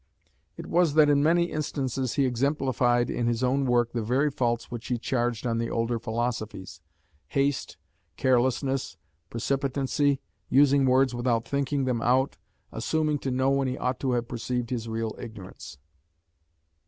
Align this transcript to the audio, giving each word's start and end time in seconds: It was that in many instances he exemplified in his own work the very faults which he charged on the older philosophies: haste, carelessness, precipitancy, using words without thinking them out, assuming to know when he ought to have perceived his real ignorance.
It 0.57 0.65
was 0.65 0.95
that 0.95 1.11
in 1.11 1.21
many 1.21 1.51
instances 1.51 2.15
he 2.15 2.25
exemplified 2.25 3.11
in 3.11 3.27
his 3.27 3.43
own 3.43 3.65
work 3.67 3.91
the 3.91 4.01
very 4.01 4.31
faults 4.31 4.71
which 4.71 4.87
he 4.87 4.97
charged 4.97 5.45
on 5.45 5.59
the 5.59 5.69
older 5.69 5.99
philosophies: 5.99 6.81
haste, 7.27 7.77
carelessness, 8.17 8.97
precipitancy, 9.29 10.19
using 10.49 10.85
words 10.87 11.13
without 11.13 11.47
thinking 11.47 11.85
them 11.85 12.01
out, 12.01 12.39
assuming 12.71 13.19
to 13.19 13.29
know 13.29 13.51
when 13.51 13.67
he 13.67 13.77
ought 13.77 13.99
to 13.99 14.13
have 14.13 14.27
perceived 14.27 14.71
his 14.71 14.89
real 14.89 15.13
ignorance. 15.19 15.77